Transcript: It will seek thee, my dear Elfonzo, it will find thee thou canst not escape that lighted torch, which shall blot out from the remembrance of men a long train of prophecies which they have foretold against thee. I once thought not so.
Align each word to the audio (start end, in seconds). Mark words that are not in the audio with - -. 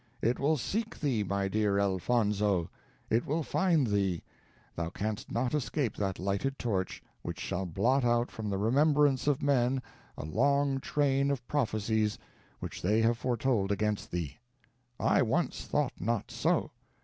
It 0.19 0.39
will 0.39 0.57
seek 0.57 0.99
thee, 0.99 1.23
my 1.23 1.47
dear 1.47 1.77
Elfonzo, 1.77 2.71
it 3.11 3.23
will 3.27 3.43
find 3.43 3.85
thee 3.85 4.23
thou 4.75 4.89
canst 4.89 5.31
not 5.31 5.53
escape 5.53 5.95
that 5.95 6.17
lighted 6.17 6.57
torch, 6.57 7.03
which 7.21 7.39
shall 7.39 7.67
blot 7.67 8.03
out 8.03 8.31
from 8.31 8.49
the 8.49 8.57
remembrance 8.57 9.27
of 9.27 9.43
men 9.43 9.79
a 10.17 10.25
long 10.25 10.79
train 10.79 11.29
of 11.29 11.47
prophecies 11.47 12.17
which 12.59 12.81
they 12.81 13.03
have 13.03 13.19
foretold 13.19 13.71
against 13.71 14.09
thee. 14.09 14.39
I 14.99 15.21
once 15.21 15.65
thought 15.67 15.93
not 15.99 16.31
so. 16.31 16.71